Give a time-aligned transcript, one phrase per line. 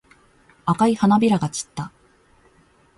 [0.65, 1.91] 赤い花びらが散った。